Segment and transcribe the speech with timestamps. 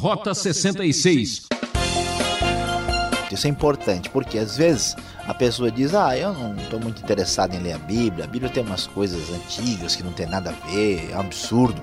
[0.00, 1.42] Rota 66.
[3.30, 7.54] Isso é importante, porque às vezes a pessoa diz: Ah, eu não estou muito interessado
[7.54, 10.70] em ler a Bíblia, a Bíblia tem umas coisas antigas que não tem nada a
[10.70, 11.82] ver, é um absurdo.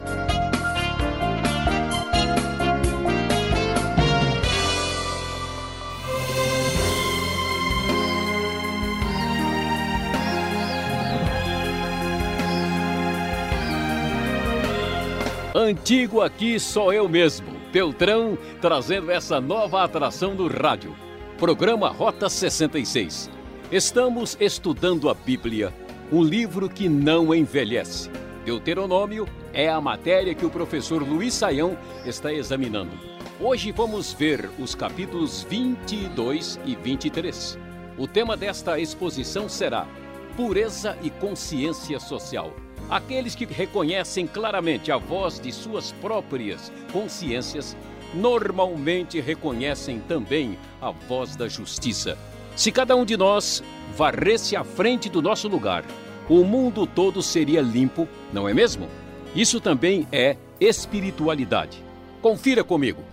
[15.57, 20.95] Antigo aqui sou eu mesmo, Peltrão, trazendo essa nova atração do rádio.
[21.39, 23.27] Programa Rota 66.
[23.71, 25.73] Estamos estudando a Bíblia,
[26.11, 28.07] um livro que não envelhece.
[28.45, 32.91] Deuteronômio é a matéria que o professor Luiz Saião está examinando.
[33.39, 37.57] Hoje vamos ver os capítulos 22 e 23.
[37.97, 39.87] O tema desta exposição será
[40.35, 42.53] Pureza e Consciência Social
[42.89, 47.75] aqueles que reconhecem claramente a voz de suas próprias consciências,
[48.13, 52.17] normalmente reconhecem também a voz da justiça.
[52.55, 53.61] Se cada um de nós
[53.95, 55.83] varresse à frente do nosso lugar,
[56.29, 58.87] o mundo todo seria limpo, não é mesmo?
[59.35, 61.83] Isso também é espiritualidade.
[62.21, 63.03] Confira comigo.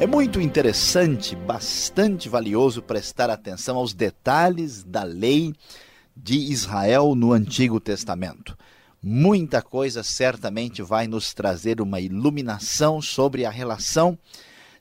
[0.00, 5.54] É muito interessante, bastante valioso prestar atenção aos detalhes da lei
[6.16, 8.56] de Israel no Antigo Testamento.
[9.02, 14.18] Muita coisa certamente vai nos trazer uma iluminação sobre a relação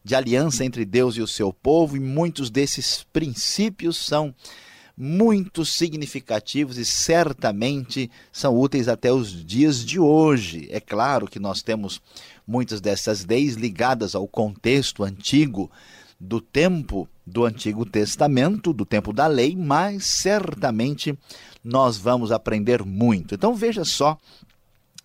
[0.03, 4.33] de aliança entre Deus e o seu povo, e muitos desses princípios são
[4.95, 10.67] muito significativos e certamente são úteis até os dias de hoje.
[10.69, 11.99] É claro que nós temos
[12.45, 15.71] muitas dessas leis ligadas ao contexto antigo
[16.23, 21.17] do tempo do Antigo Testamento, do tempo da lei, mas certamente
[21.63, 23.35] nós vamos aprender muito.
[23.35, 24.17] Então veja só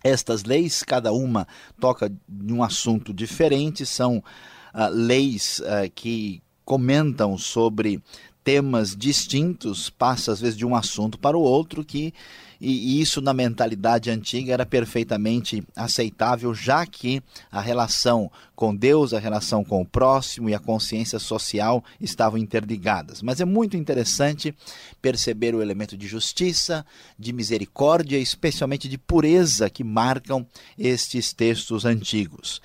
[0.01, 1.45] estas leis, cada uma
[1.79, 8.01] toca em um assunto diferente, são uh, leis uh, que comentam sobre
[8.43, 12.13] temas distintos, passa às vezes de um assunto para o outro que
[12.59, 19.19] e isso na mentalidade antiga era perfeitamente aceitável, já que a relação com Deus, a
[19.19, 23.21] relação com o próximo e a consciência social estavam interligadas.
[23.21, 24.53] Mas é muito interessante
[25.01, 26.85] perceber o elemento de justiça,
[27.17, 30.45] de misericórdia, especialmente de pureza que marcam
[30.77, 32.61] estes textos antigos.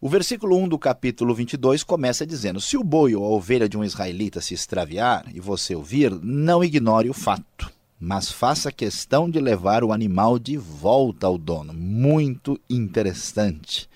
[0.00, 3.76] O versículo 1 do capítulo 22 começa dizendo: Se o boi ou a ovelha de
[3.76, 9.40] um israelita se extraviar e você ouvir, não ignore o fato, mas faça questão de
[9.40, 11.72] levar o animal de volta ao dono.
[11.72, 13.88] Muito interessante.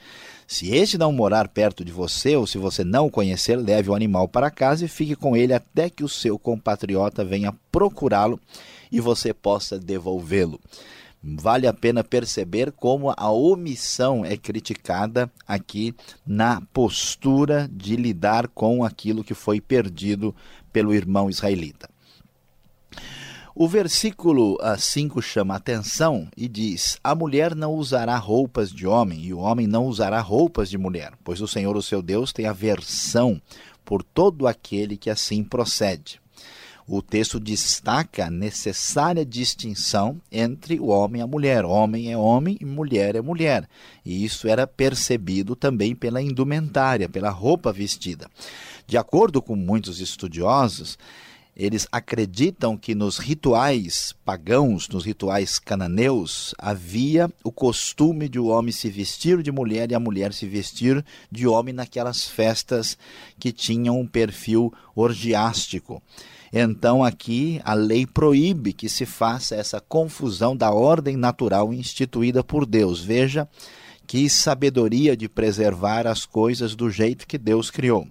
[0.47, 3.95] Se este não morar perto de você ou se você não o conhecer, leve o
[3.95, 8.39] animal para casa e fique com ele até que o seu compatriota venha procurá-lo
[8.91, 10.61] e você possa devolvê-lo.
[11.25, 15.95] Vale a pena perceber como a omissão é criticada aqui
[16.27, 20.35] na postura de lidar com aquilo que foi perdido
[20.73, 21.92] pelo irmão israelita.
[23.55, 29.21] O versículo 5 ah, chama atenção e diz: A mulher não usará roupas de homem,
[29.25, 32.47] e o homem não usará roupas de mulher, pois o Senhor, o seu Deus, tem
[32.47, 33.41] aversão
[33.85, 36.23] por todo aquele que assim procede
[36.87, 41.65] o texto destaca a necessária distinção entre o homem e a mulher.
[41.65, 43.69] Homem é homem e mulher é mulher.
[44.05, 48.29] E isso era percebido também pela indumentária, pela roupa vestida.
[48.87, 50.99] De acordo com muitos estudiosos,
[51.57, 58.73] eles acreditam que nos rituais pagãos, nos rituais cananeus, havia o costume de o homem
[58.73, 62.97] se vestir de mulher e a mulher se vestir de homem naquelas festas
[63.39, 66.03] que tinham um perfil orgiástico.
[66.51, 72.67] Então, aqui a lei proíbe que se faça essa confusão da ordem natural instituída por
[72.67, 73.03] Deus.
[73.03, 73.49] Veja
[74.07, 78.07] que sabedoria de preservar as coisas do jeito que Deus criou.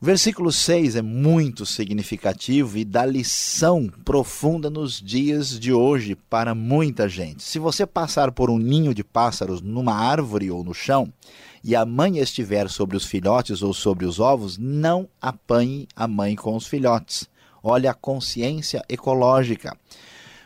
[0.00, 6.54] O versículo 6 é muito significativo e dá lição profunda nos dias de hoje para
[6.54, 7.42] muita gente.
[7.42, 11.12] Se você passar por um ninho de pássaros numa árvore ou no chão,
[11.62, 16.36] e a mãe estiver sobre os filhotes ou sobre os ovos, não apanhe a mãe
[16.36, 17.26] com os filhotes.
[17.62, 19.74] Olha a consciência ecológica.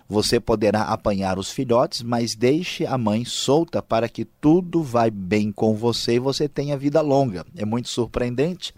[0.09, 5.53] Você poderá apanhar os filhotes, mas deixe a mãe solta para que tudo vá bem
[5.53, 7.45] com você e você tenha vida longa.
[7.55, 8.73] É muito surpreendente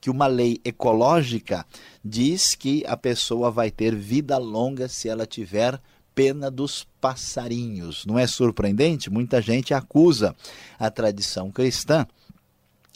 [0.00, 1.64] que uma lei ecológica
[2.04, 5.80] diz que a pessoa vai ter vida longa se ela tiver
[6.14, 8.04] pena dos passarinhos.
[8.04, 9.10] Não é surpreendente?
[9.10, 10.36] Muita gente acusa
[10.78, 12.06] a tradição cristã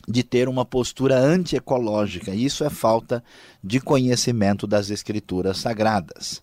[0.06, 2.34] de ter uma postura antiecológica.
[2.34, 3.24] Isso é falta
[3.62, 6.42] de conhecimento das escrituras sagradas.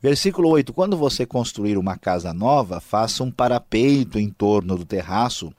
[0.00, 5.52] Versículo 8: Quando você construir uma casa nova, faça um parapeito em torno do terraço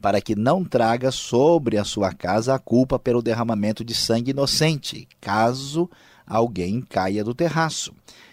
[0.00, 5.06] para que não traga sobre a sua casa a culpa pelo derramamento de sangue inocente,
[5.20, 5.90] caso
[6.26, 7.92] alguém caia do terraço.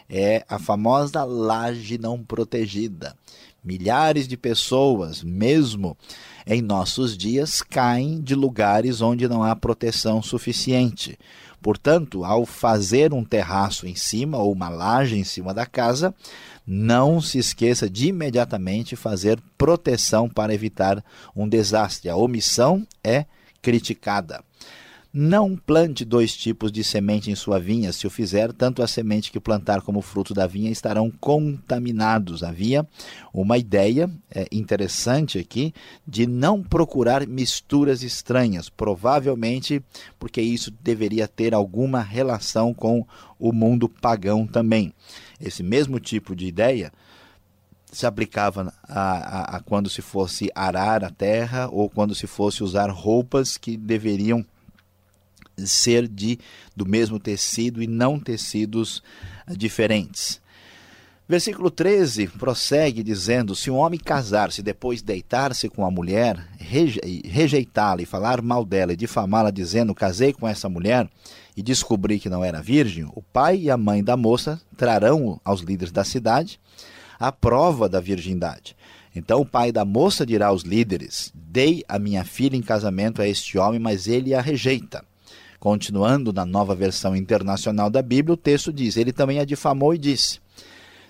[0.10, 3.16] É a famosa laje não protegida.
[3.62, 5.98] Milhares de pessoas, mesmo
[6.46, 11.20] em nossos dias, caem de lugares onde não há proteção suficiente.
[11.68, 16.16] Portanto, ao fazer um terraço em cima ou uma laje em cima da casa,
[16.66, 21.04] não se esqueça de imediatamente fazer proteção para evitar
[21.36, 22.10] um desastre.
[22.10, 23.26] A omissão é
[23.62, 24.42] criticada.
[25.20, 27.92] Não plante dois tipos de semente em sua vinha.
[27.92, 32.44] Se o fizer, tanto a semente que plantar como o fruto da vinha estarão contaminados.
[32.44, 32.88] Havia
[33.34, 35.74] uma ideia é, interessante aqui
[36.08, 39.84] de não procurar misturas estranhas, provavelmente
[40.20, 43.04] porque isso deveria ter alguma relação com
[43.40, 44.94] o mundo pagão também.
[45.42, 46.94] Esse mesmo tipo de ideia
[47.92, 52.64] se aplicava a, a, a quando se fosse arar a terra ou quando se fosse
[52.64, 54.46] usar roupas que deveriam
[55.58, 56.40] ser de
[56.76, 59.02] do mesmo tecido e não tecidos
[59.50, 60.40] diferentes.
[61.30, 68.06] Versículo 13 prossegue dizendo: Se um homem casar-se depois deitar-se com a mulher, rejeitá-la e
[68.06, 71.10] falar mal dela e difamá-la, dizendo: Casei com essa mulher
[71.56, 75.62] e descobri que não era virgem, o pai e a mãe da moça trarão aos
[75.62, 76.60] líderes da cidade
[77.20, 78.76] a prova da virgindade.
[79.14, 83.28] Então o pai da moça dirá aos líderes: Dei a minha filha em casamento a
[83.28, 85.04] este homem, mas ele a rejeita.
[85.60, 89.98] Continuando na nova versão internacional da Bíblia, o texto diz: Ele também a difamou e
[89.98, 90.40] disse: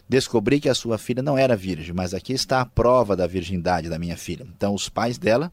[0.07, 3.89] Descobri que a sua filha não era virgem, mas aqui está a prova da virgindade
[3.89, 4.47] da minha filha.
[4.55, 5.51] Então os pais dela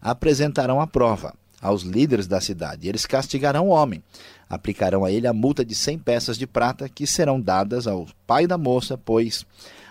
[0.00, 2.86] apresentarão a prova aos líderes da cidade.
[2.86, 4.02] E eles castigarão o homem.
[4.48, 8.46] Aplicarão a ele a multa de cem peças de prata que serão dadas ao pai
[8.46, 9.44] da moça, pois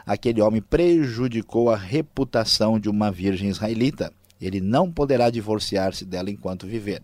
[0.06, 4.12] aquele homem prejudicou a reputação de uma virgem israelita.
[4.42, 7.02] Ele não poderá divorciar-se dela enquanto viver.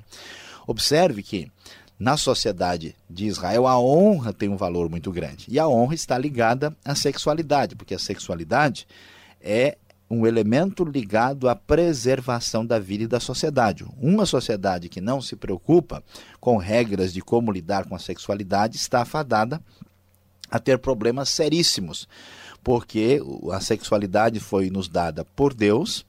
[0.68, 1.52] Observe que
[1.98, 5.46] na sociedade de Israel a honra tem um valor muito grande.
[5.50, 8.86] E a honra está ligada à sexualidade, porque a sexualidade
[9.42, 9.78] é
[10.10, 13.86] um elemento ligado à preservação da vida e da sociedade.
[14.00, 16.04] Uma sociedade que não se preocupa
[16.40, 19.62] com regras de como lidar com a sexualidade está afadada
[20.50, 22.08] a ter problemas seríssimos,
[22.64, 23.20] porque
[23.52, 26.06] a sexualidade foi nos dada por Deus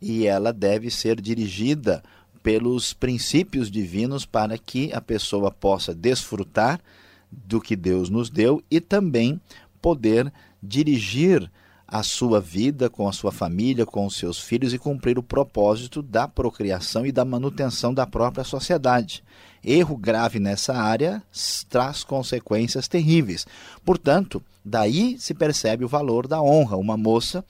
[0.00, 2.02] e ela deve ser dirigida
[2.42, 6.80] pelos princípios divinos para que a pessoa possa desfrutar
[7.30, 9.40] do que Deus nos deu e também
[9.80, 10.32] poder
[10.62, 11.50] dirigir
[11.86, 16.00] a sua vida com a sua família, com os seus filhos e cumprir o propósito
[16.00, 19.24] da procriação e da manutenção da própria sociedade.
[19.62, 21.20] Erro grave nessa área
[21.68, 23.44] traz consequências terríveis.
[23.84, 26.76] Portanto, daí se percebe o valor da honra.
[26.76, 27.44] Uma moça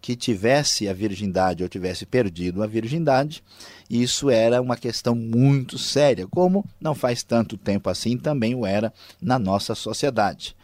[0.00, 3.42] que tivesse a virgindade ou tivesse perdido a virgindade,
[3.88, 8.92] isso era uma questão muito séria, como não faz tanto tempo assim também o era
[9.20, 10.56] na nossa sociedade.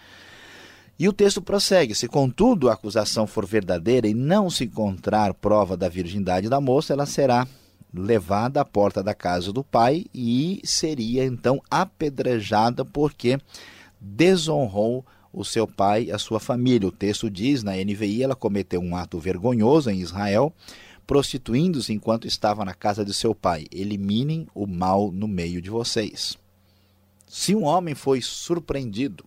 [0.98, 5.76] E o texto prossegue: se contudo a acusação for verdadeira e não se encontrar prova
[5.76, 7.46] da virgindade da moça, ela será
[7.92, 13.38] levada à porta da casa do pai e seria então apedrejada porque
[14.00, 15.04] desonrou
[15.36, 16.88] o seu pai e a sua família.
[16.88, 20.52] O texto diz na NVI: ela cometeu um ato vergonhoso em Israel,
[21.06, 23.66] prostituindo-se enquanto estava na casa de seu pai.
[23.70, 26.38] Eliminem o mal no meio de vocês.
[27.28, 29.24] Se um homem foi surpreendido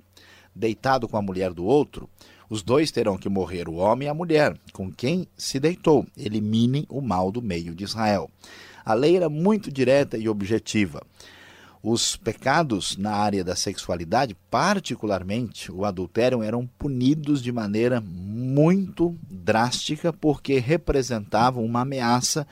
[0.55, 2.09] deitado com a mulher do outro,
[2.49, 6.07] os dois terão que morrer, o homem e a mulher, com quem se deitou.
[6.17, 8.29] Eliminem o mal do meio de Israel.
[8.83, 11.05] A lei era muito direta e objetiva.
[11.81, 20.11] Os pecados na área da sexualidade, particularmente o adultério, eram punidos de maneira muito drástica
[20.11, 22.45] porque representavam uma ameaça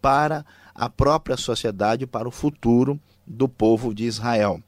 [0.00, 4.62] para a própria sociedade, para o futuro do povo de Israel.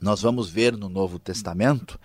[0.00, 1.98] Nós vamos ver no Novo Testamento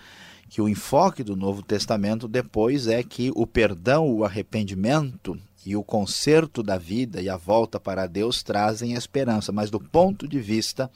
[0.50, 5.84] que o enfoque do Novo Testamento depois é que o perdão, o arrependimento e o
[5.84, 10.90] conserto da vida e a volta para Deus trazem esperança, mas do ponto de vista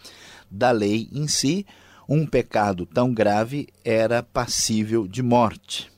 [0.50, 1.66] da lei em si,
[2.08, 5.92] um pecado tão grave era passível de morte.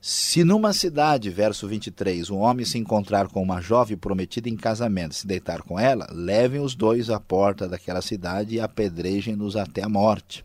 [0.00, 5.14] Se numa cidade, verso 23, um homem se encontrar com uma jovem prometida em casamento,
[5.14, 9.88] se deitar com ela, levem os dois à porta daquela cidade e apedrejem-nos até a
[9.88, 10.44] morte.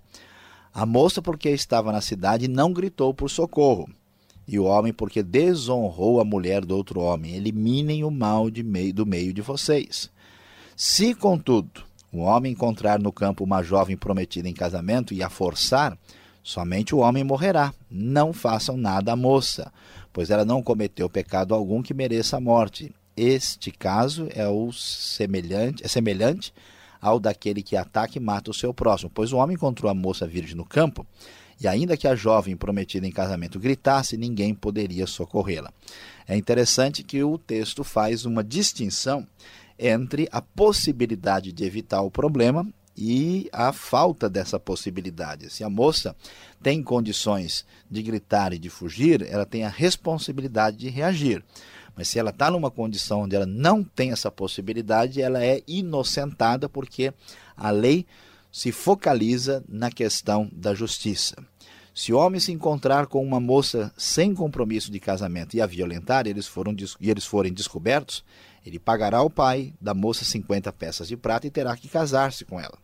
[0.72, 3.90] A moça, porque estava na cidade, não gritou por socorro,
[4.48, 7.36] e o homem, porque desonrou a mulher do outro homem.
[7.36, 10.10] Eliminem o mal meio, do meio de vocês.
[10.76, 15.98] Se, contudo, o homem encontrar no campo uma jovem prometida em casamento e a forçar,
[16.48, 17.74] Somente o homem morrerá.
[17.92, 19.70] Não façam nada à moça,
[20.14, 22.96] pois ela não cometeu pecado algum que mereça a morte.
[23.18, 26.54] Este caso é o semelhante, é semelhante
[27.02, 30.26] ao daquele que ataca e mata o seu próximo, pois o homem encontrou a moça
[30.26, 31.06] virgem no campo,
[31.60, 35.72] e ainda que a jovem prometida em casamento gritasse, ninguém poderia socorrê-la.
[36.28, 39.26] É interessante que o texto faz uma distinção
[39.80, 45.52] entre a possibilidade de evitar o problema e a falta dessa possibilidade.
[45.52, 46.16] Se a moça
[46.62, 51.44] tem condições de gritar e de fugir, ela tem a responsabilidade de reagir.
[51.96, 56.68] Mas se ela está numa condição onde ela não tem essa possibilidade, ela é inocentada
[56.68, 57.14] porque
[57.56, 58.06] a lei
[58.58, 61.36] se focaliza na questão da justiça.
[61.94, 66.26] Se o homem se encontrar com uma moça sem compromisso de casamento e a violentar,
[66.26, 68.26] eles foram, e eles forem descobertos,
[68.66, 72.60] ele pagará ao pai da moça 50 peças de prata e terá que casar-se com
[72.60, 72.80] ela,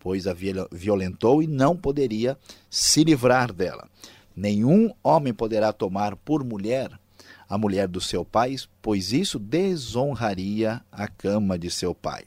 [0.00, 0.34] pois a
[0.72, 2.36] violentou e não poderia
[2.68, 3.88] se livrar dela.
[4.34, 6.90] Nenhum homem poderá tomar por mulher
[7.48, 12.24] a mulher do seu pai, pois isso desonraria a cama de seu pai.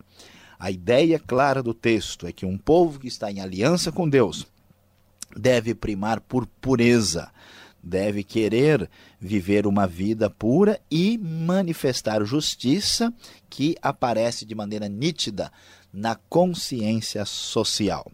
[0.59, 4.45] A ideia clara do texto é que um povo que está em aliança com Deus
[5.33, 7.31] deve primar por pureza,
[7.81, 8.89] deve querer
[9.21, 13.13] viver uma vida pura e manifestar justiça
[13.49, 15.49] que aparece de maneira nítida
[15.93, 18.11] na consciência social.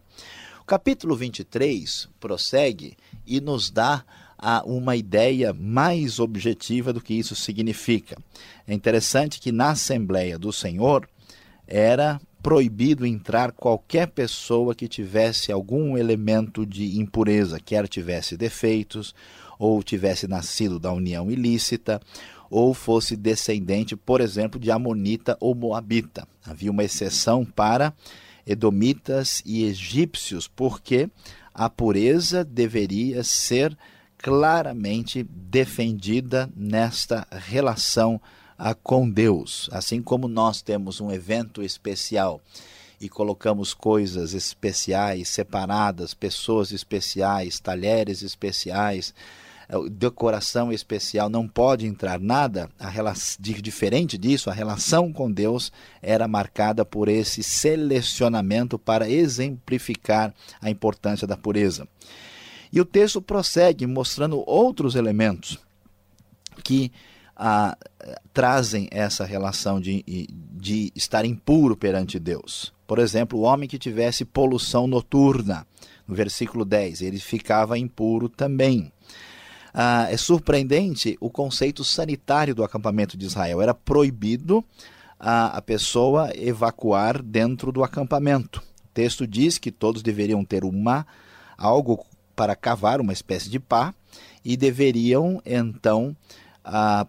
[0.60, 4.04] O capítulo 23 prossegue e nos dá
[4.38, 8.16] a uma ideia mais objetiva do que isso significa.
[8.68, 11.08] É interessante que na Assembleia do Senhor
[11.66, 19.14] era proibido entrar qualquer pessoa que tivesse algum elemento de impureza, quer tivesse defeitos,
[19.58, 22.00] ou tivesse nascido da união ilícita,
[22.50, 26.26] ou fosse descendente, por exemplo, de Amonita ou Moabita.
[26.44, 27.92] Havia uma exceção para
[28.46, 31.10] edomitas e egípcios, porque
[31.52, 33.76] a pureza deveria ser
[34.18, 38.20] claramente defendida nesta relação
[38.82, 39.68] com Deus.
[39.72, 42.40] Assim como nós temos um evento especial
[43.00, 49.14] e colocamos coisas especiais, separadas, pessoas especiais, talheres especiais,
[49.68, 52.70] eh, decoração especial, não pode entrar nada
[53.38, 55.70] diferente disso, a relação com Deus
[56.00, 61.86] era marcada por esse selecionamento para exemplificar a importância da pureza.
[62.72, 65.58] E o texto prossegue mostrando outros elementos
[66.64, 66.90] que
[67.36, 67.76] ah,
[68.32, 70.02] trazem essa relação de,
[70.52, 72.72] de estar impuro perante Deus.
[72.86, 75.66] Por exemplo, o homem que tivesse poluição noturna,
[76.06, 78.90] no versículo 10, ele ficava impuro também.
[79.74, 83.60] Ah, é surpreendente o conceito sanitário do acampamento de Israel.
[83.60, 84.64] Era proibido
[85.20, 88.62] a, a pessoa evacuar dentro do acampamento.
[88.84, 91.06] O texto diz que todos deveriam ter uma
[91.58, 93.94] algo para cavar uma espécie de pá
[94.44, 96.16] e deveriam então
[96.64, 97.06] ah,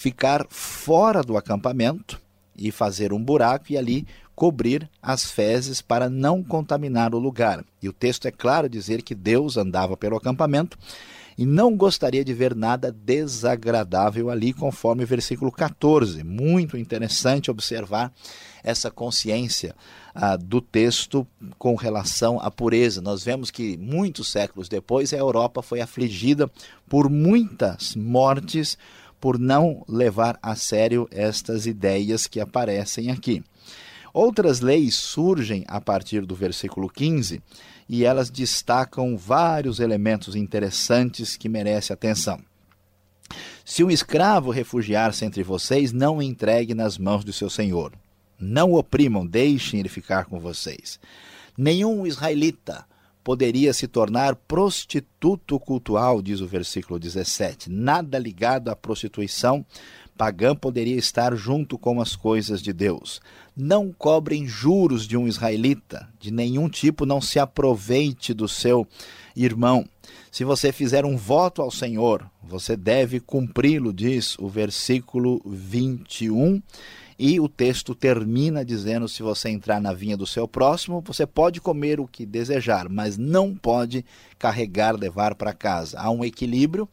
[0.00, 2.18] ficar fora do acampamento
[2.56, 7.62] e fazer um buraco e ali cobrir as fezes para não contaminar o lugar.
[7.82, 10.78] E o texto é claro dizer que Deus andava pelo acampamento
[11.36, 16.24] e não gostaria de ver nada desagradável ali, conforme o versículo 14.
[16.24, 18.10] Muito interessante observar
[18.64, 19.76] essa consciência
[20.14, 21.26] ah, do texto
[21.58, 23.02] com relação à pureza.
[23.02, 26.50] Nós vemos que muitos séculos depois a Europa foi afligida
[26.88, 28.78] por muitas mortes
[29.20, 33.44] por não levar a sério estas ideias que aparecem aqui.
[34.12, 37.40] Outras leis surgem a partir do versículo 15
[37.88, 42.40] e elas destacam vários elementos interessantes que merecem atenção.
[43.64, 47.92] Se um escravo refugiar-se entre vocês, não o entregue nas mãos do seu senhor.
[48.38, 50.98] Não o oprimam, deixem ele ficar com vocês.
[51.56, 52.84] Nenhum israelita
[53.22, 57.70] poderia se tornar prostituto cultual, diz o versículo 17.
[57.70, 59.64] Nada ligado à prostituição
[60.20, 63.22] pagã poderia estar junto com as coisas de Deus.
[63.56, 68.86] Não cobrem juros de um israelita, de nenhum tipo, não se aproveite do seu
[69.34, 69.82] irmão.
[70.30, 76.60] Se você fizer um voto ao Senhor, você deve cumpri-lo, diz o versículo 21
[77.22, 81.60] e o texto termina dizendo: se você entrar na vinha do seu próximo, você pode
[81.60, 84.06] comer o que desejar, mas não pode
[84.38, 86.00] carregar, levar para casa.
[86.00, 86.88] Há um equilíbrio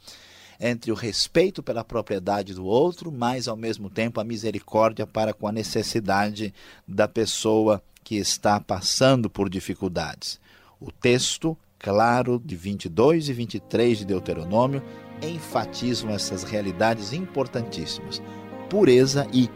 [0.59, 5.47] entre o respeito pela propriedade do outro, mas ao mesmo tempo a misericórdia para com
[5.47, 6.53] a necessidade
[6.85, 10.41] da pessoa que está passando por dificuldades.
[10.77, 14.83] O texto claro de 22 e 23 de Deuteronômio
[15.21, 18.21] enfatizam essas realidades importantíssimas:
[18.69, 19.49] pureza e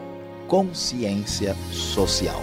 [0.52, 2.42] consciência social.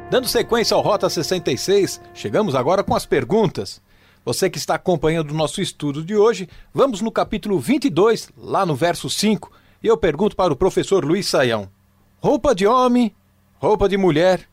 [0.10, 3.82] Dando sequência ao Rota 66, chegamos agora com as perguntas.
[4.24, 8.74] Você que está acompanhando o nosso estudo de hoje, vamos no capítulo 22, lá no
[8.74, 9.52] verso 5,
[9.84, 11.70] e eu pergunto para o professor Luiz Saião:
[12.22, 13.14] roupa de homem,
[13.60, 14.48] roupa de mulher,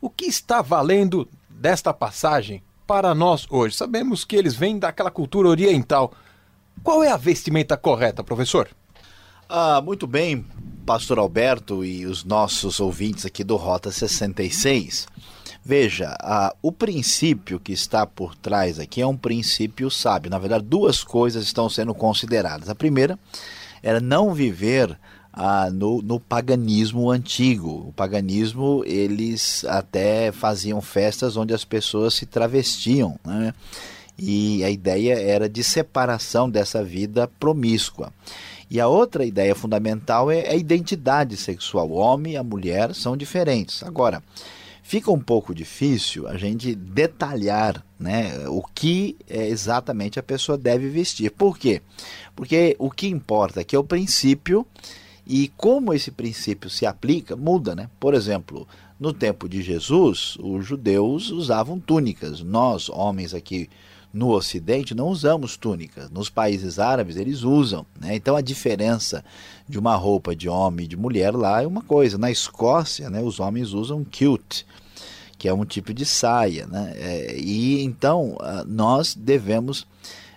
[0.00, 3.76] o que está valendo desta passagem para nós hoje?
[3.76, 6.10] Sabemos que eles vêm daquela cultura oriental.
[6.82, 8.66] Qual é a vestimenta correta, professor?
[9.48, 10.44] Ah, muito bem,
[10.84, 15.06] Pastor Alberto e os nossos ouvintes aqui do Rota 66.
[15.64, 20.32] Veja, ah, o princípio que está por trás aqui é um princípio sábio.
[20.32, 22.68] Na verdade, duas coisas estão sendo consideradas.
[22.68, 23.16] A primeira
[23.84, 24.98] era não viver
[25.32, 27.86] ah, no, no, paganismo antigo.
[27.88, 33.16] O paganismo, eles até faziam festas onde as pessoas se travestiam.
[33.24, 33.54] Né?
[34.18, 38.12] E a ideia era de separação dessa vida promíscua.
[38.68, 41.90] E a outra ideia fundamental é a identidade sexual.
[41.90, 43.82] O homem e a mulher são diferentes.
[43.82, 44.22] Agora,
[44.82, 50.88] fica um pouco difícil a gente detalhar né, o que é exatamente a pessoa deve
[50.88, 51.30] vestir.
[51.30, 51.80] Por quê?
[52.34, 54.66] Porque o que importa aqui é o princípio
[55.26, 57.74] e como esse princípio se aplica muda.
[57.74, 57.88] Né?
[57.98, 58.66] Por exemplo,
[58.98, 62.40] no tempo de Jesus, os judeus usavam túnicas.
[62.40, 63.68] Nós, homens aqui
[64.16, 67.84] no Ocidente não usamos túnicas, nos países árabes eles usam.
[68.00, 68.16] Né?
[68.16, 69.22] Então a diferença
[69.68, 72.16] de uma roupa de homem e de mulher lá é uma coisa.
[72.16, 74.62] Na Escócia, né, os homens usam kilt,
[75.36, 76.66] que é um tipo de saia.
[76.66, 76.94] Né?
[76.96, 79.86] É, e então nós devemos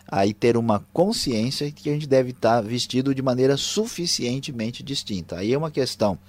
[0.06, 5.38] aí ter uma consciência que a gente deve estar vestido de maneira suficientemente distinta.
[5.38, 6.20] Aí é uma questão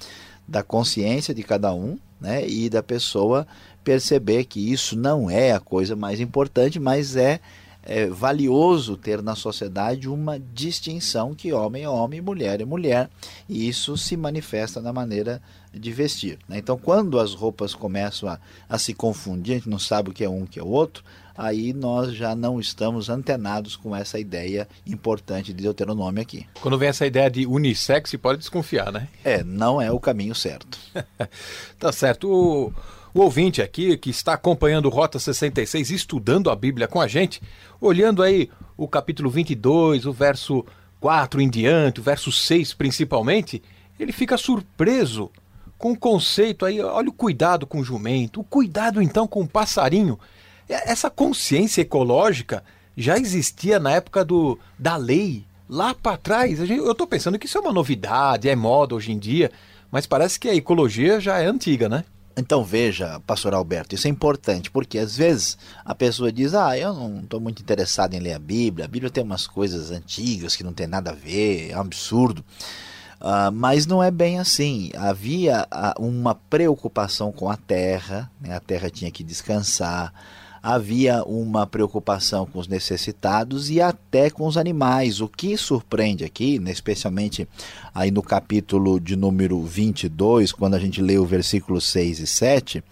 [0.47, 3.45] da consciência de cada um né, e da pessoa
[3.91, 7.41] perceber que isso não é a coisa mais importante, mas é,
[7.83, 13.11] é valioso ter na sociedade uma distinção que homem é homem e mulher é mulher,
[13.49, 15.43] e isso se manifesta na maneira
[15.75, 16.39] de vestir.
[16.49, 16.59] Né?
[16.59, 20.23] Então, quando as roupas começam a, a se confundir, a gente não sabe o que
[20.23, 21.03] é um, o que é o outro,
[21.37, 26.47] aí nós já não estamos antenados com essa ideia importante de Deuteronômio aqui.
[26.61, 29.09] Quando vem essa ideia de unissex, pode desconfiar, né?
[29.25, 30.79] É, não é o caminho certo.
[31.77, 32.29] tá certo.
[32.29, 32.73] O,
[33.13, 37.43] o ouvinte aqui que está acompanhando Rota 66, estudando a Bíblia com a gente,
[37.81, 40.65] olhando aí o capítulo 22, o verso
[41.01, 43.63] 4 em diante, o verso 6 principalmente,
[43.99, 45.31] ele fica surpreso
[45.77, 49.49] com o conceito aí, olha o cuidado com o jumento, o cuidado então com o
[49.49, 50.19] passarinho.
[50.69, 52.63] Essa consciência ecológica
[52.97, 56.61] já existia na época do, da lei, lá para trás.
[56.69, 59.51] Eu estou pensando que isso é uma novidade, é moda hoje em dia,
[59.91, 62.05] mas parece que a ecologia já é antiga, né?
[62.41, 66.95] Então veja, pastor Alberto, isso é importante, porque às vezes a pessoa diz, ah, eu
[66.95, 70.65] não estou muito interessado em ler a Bíblia, a Bíblia tem umas coisas antigas que
[70.65, 72.43] não tem nada a ver, é um absurdo.
[73.21, 74.91] Uh, mas não é bem assim.
[74.97, 78.57] Havia uh, uma preocupação com a terra, né?
[78.57, 80.11] a terra tinha que descansar,
[80.63, 85.21] havia uma preocupação com os necessitados e até com os animais.
[85.21, 87.49] O que surpreende aqui, né, especialmente
[87.95, 92.85] aí no capítulo de número 22, quando a gente lê o versículo 6 e 7,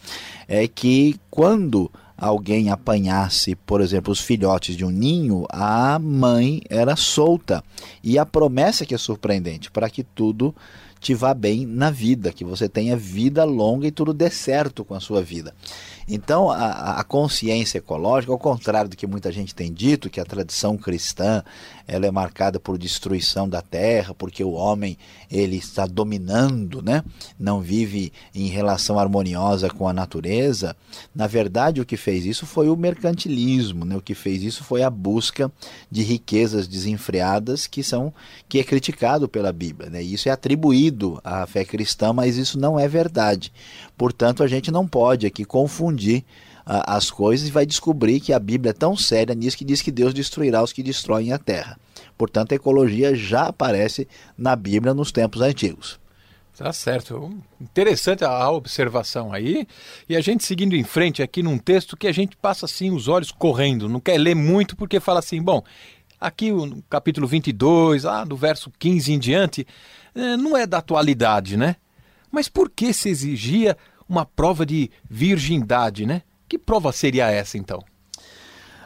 [0.46, 6.96] é que quando alguém apanhasse, por exemplo, os filhotes de um ninho, a mãe era
[6.96, 7.62] solta.
[8.02, 10.54] E a promessa que é surpreendente, para que tudo
[11.00, 14.94] te vá bem na vida, que você tenha vida longa e tudo dê certo com
[14.94, 15.54] a sua vida.
[16.08, 20.24] Então, a, a, consciência ecológica, ao contrário do que muita gente tem dito, que a
[20.24, 21.44] tradição cristã
[21.86, 24.96] ela é marcada por destruição da terra, porque o homem
[25.30, 27.04] ele está dominando, né?
[27.38, 30.74] não vive em relação harmoniosa com a natureza.
[31.14, 33.96] Na verdade, o que fez isso foi o mercantilismo, né?
[33.96, 35.52] o que fez isso foi a busca
[35.90, 38.14] de riquezas desenfreadas que são
[38.48, 39.90] que é criticado pela Bíblia.
[39.90, 40.02] Né?
[40.02, 43.52] Isso é atribuído à fé cristã, mas isso não é verdade.
[43.96, 45.97] Portanto, a gente não pode aqui confundir
[46.64, 49.90] as coisas e vai descobrir que a Bíblia é tão séria nisso que diz que
[49.90, 51.78] Deus destruirá os que destroem a terra.
[52.16, 54.06] Portanto, a ecologia já aparece
[54.36, 55.98] na Bíblia nos tempos antigos.
[56.58, 57.32] Tá certo.
[57.60, 59.66] Interessante a observação aí.
[60.08, 63.06] E a gente seguindo em frente aqui num texto que a gente passa assim os
[63.06, 65.62] olhos correndo, não quer ler muito porque fala assim, bom,
[66.20, 69.66] aqui o capítulo 22, ah, do verso 15 em diante,
[70.14, 71.76] eh, não é da atualidade, né?
[72.30, 73.76] Mas por que se exigia
[74.08, 76.22] uma prova de virgindade, né?
[76.48, 77.84] Que prova seria essa então?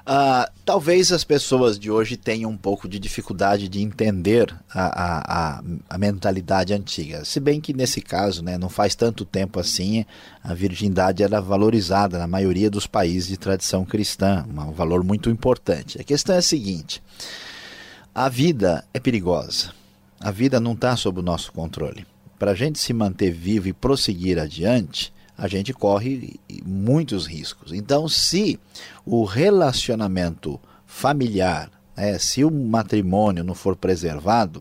[0.02, 5.62] Uh, talvez as pessoas de hoje tenham um pouco de dificuldade de entender a, a,
[5.88, 7.24] a, mentalidade antiga.
[7.24, 10.04] Se bem que nesse caso, né, não faz tanto tempo assim,
[10.42, 16.00] a virgindade era valorizada na maioria dos países de tradição cristã, um valor muito importante.
[16.00, 17.00] A questão é a seguinte:
[18.12, 19.70] a vida é perigosa.
[20.18, 22.04] A vida não está sob o nosso controle.
[22.42, 27.72] Para a gente se manter vivo e prosseguir adiante, a gente corre muitos riscos.
[27.72, 28.58] Então, se
[29.06, 34.60] o relacionamento familiar, né, se o matrimônio não for preservado,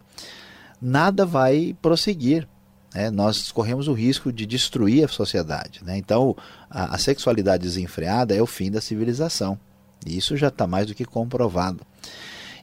[0.79, 2.47] nada vai prosseguir.
[2.93, 3.09] Né?
[3.09, 5.83] Nós corremos o risco de destruir a sociedade.
[5.83, 5.97] Né?
[5.97, 6.37] Então,
[6.69, 9.57] a, a sexualidade desenfreada é o fim da civilização.
[10.05, 11.83] E isso já está mais do que comprovado.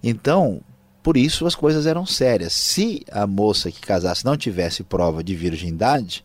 [0.00, 0.60] Então,
[1.02, 2.52] por isso as coisas eram sérias.
[2.52, 6.24] Se a moça que casasse não tivesse prova de virgindade,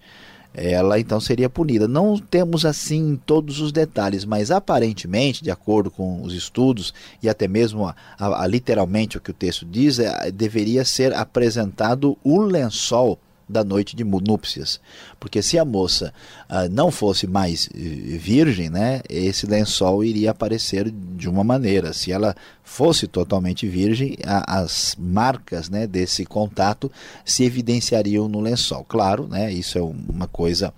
[0.53, 1.87] ela então seria punida.
[1.87, 7.47] Não temos assim todos os detalhes, mas aparentemente, de acordo com os estudos e até
[7.47, 12.39] mesmo a, a, a, literalmente o que o texto diz, é, deveria ser apresentado o
[12.39, 14.79] lençol da noite de núpcias.
[15.19, 16.13] Porque se a moça
[16.47, 21.93] ah, não fosse mais virgem, né, esse lençol iria aparecer de uma maneira.
[21.93, 26.91] Se ela fosse totalmente virgem, a, as marcas né, desse contato
[27.25, 28.83] se evidenciariam no lençol.
[28.83, 30.73] Claro, né, isso é uma coisa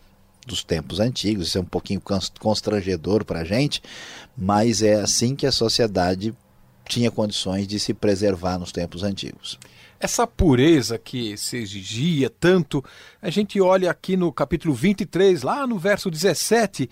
[0.45, 2.01] dos tempos antigos, isso é um pouquinho
[2.39, 3.81] constrangedor para a gente,
[4.37, 6.33] mas é assim que a sociedade
[6.87, 9.59] tinha condições de se preservar nos tempos antigos.
[9.99, 12.83] Essa pureza que se exigia tanto,
[13.21, 16.89] a gente olha aqui no capítulo 23, lá no verso 17,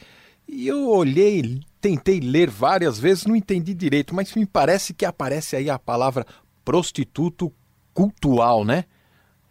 [0.47, 5.56] e eu olhei, tentei ler várias vezes, não entendi direito, mas me parece que aparece
[5.56, 6.25] aí a palavra
[6.63, 7.53] prostituto
[7.93, 8.86] cultual, né?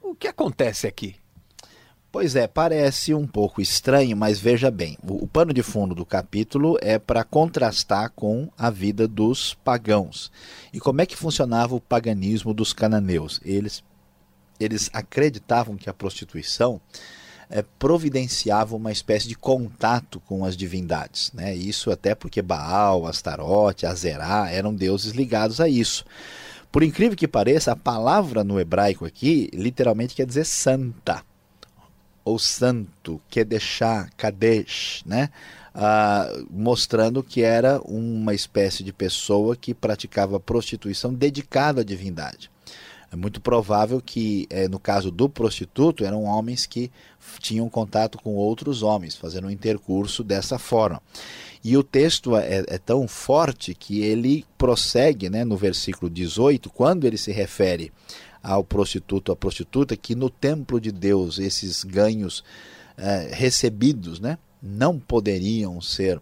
[0.00, 1.16] O que acontece aqui?
[2.12, 6.04] Pois é, parece um pouco estranho, mas veja bem: o, o pano de fundo do
[6.04, 10.30] capítulo é para contrastar com a vida dos pagãos.
[10.74, 13.40] E como é que funcionava o paganismo dos cananeus?
[13.42, 13.82] Eles,
[14.60, 16.78] eles acreditavam que a prostituição
[17.48, 21.32] é, providenciava uma espécie de contato com as divindades.
[21.32, 21.54] Né?
[21.54, 26.04] Isso até porque Baal, Astarote, Azerá eram deuses ligados a isso.
[26.70, 31.24] Por incrível que pareça, a palavra no hebraico aqui literalmente quer dizer santa
[32.24, 35.30] ou santo, Kedeshá, Kadesh, né?
[35.74, 42.50] Ah, mostrando que era uma espécie de pessoa que praticava prostituição dedicada à divindade.
[43.12, 46.90] É muito provável que, é, no caso do prostituto, eram homens que
[47.40, 51.00] tinham contato com outros homens, fazendo um intercurso dessa forma.
[51.62, 57.06] E o texto é, é, tão forte que ele prossegue né, no versículo 18, quando
[57.06, 57.92] ele se refere
[58.42, 62.42] ao prostituto, à prostituta, que no templo de Deus esses ganhos
[62.96, 66.20] é, recebidos né, não poderiam ser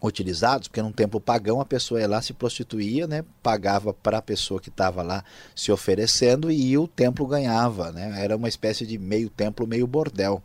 [0.00, 4.22] utilizados, porque num templo pagão a pessoa ia lá, se prostituía, né, pagava para a
[4.22, 7.90] pessoa que estava lá se oferecendo e o templo ganhava.
[7.90, 10.42] Né, era uma espécie de meio templo, meio bordel.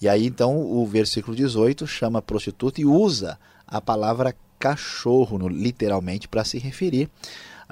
[0.00, 6.44] E aí então o versículo 18 chama prostituta e usa a palavra cachorro, literalmente, para
[6.44, 7.10] se referir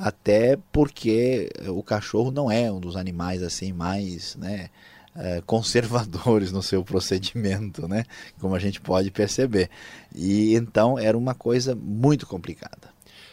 [0.00, 4.70] até porque o cachorro não é um dos animais assim mais né,
[5.14, 8.04] é, conservadores no seu procedimento, né,
[8.40, 9.68] como a gente pode perceber.
[10.14, 12.90] E então era uma coisa muito complicada.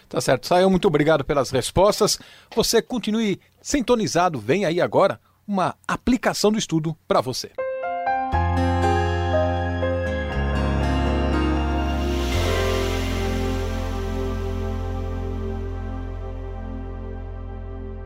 [0.09, 2.17] Tá certo, Saio, muito obrigado pelas respostas.
[2.55, 7.51] Você continue sintonizado, vem aí agora uma aplicação do estudo para você.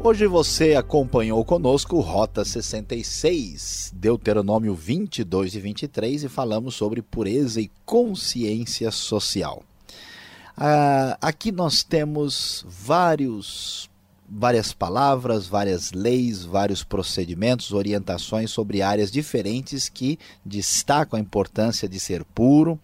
[0.04, 7.70] Hoje você acompanhou conosco Rota 66, Deuteronômio 22 e 23 e falamos sobre pureza e
[7.86, 9.62] consciência social.
[10.58, 13.92] Ah, aqui nós temos vários,
[14.28, 22.00] várias palavras, várias leis, vários procedimentos, orientações sobre áreas diferentes que destacam a importância de
[22.00, 22.80] ser puro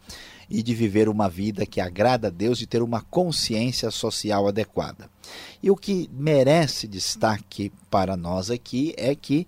[0.49, 5.09] e de viver uma vida que agrada a Deus, de ter uma consciência social adequada.
[5.61, 9.47] E o que merece destaque para nós aqui é que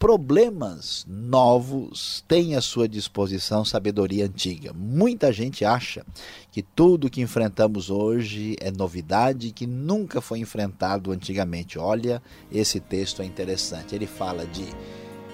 [0.00, 4.72] problemas novos têm à sua disposição sabedoria antiga.
[4.72, 6.06] Muita gente acha
[6.50, 11.78] que tudo que enfrentamos hoje é novidade que nunca foi enfrentado antigamente.
[11.78, 13.94] Olha, esse texto é interessante.
[13.94, 14.64] Ele fala de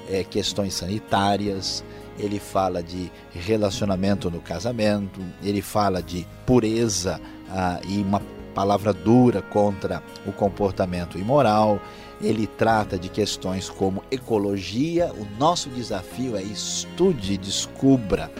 [0.08, 1.84] é, questões sanitárias,
[2.18, 8.20] ele fala de relacionamento no casamento, ele fala de pureza ah, e uma
[8.54, 11.78] palavra dura contra o comportamento imoral,
[12.22, 15.12] ele trata de questões como ecologia.
[15.12, 18.30] O nosso desafio é estude e descubra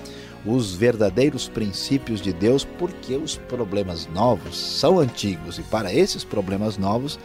[0.46, 6.78] os verdadeiros princípios de Deus, porque os problemas novos são antigos e para esses problemas
[6.78, 7.18] novos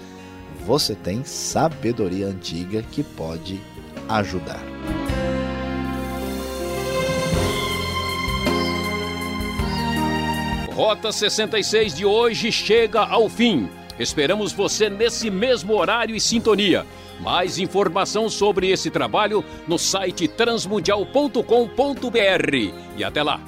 [0.66, 3.62] você tem sabedoria antiga que pode
[4.10, 4.62] ajudar.
[10.82, 13.70] Rota 66 de hoje chega ao fim.
[14.00, 16.88] Esperamos você nesse mesmo horário e sintonia.
[17.20, 22.56] Mais informação sobre esse trabalho no site transmundial.com.br.
[22.98, 23.40] E até lá!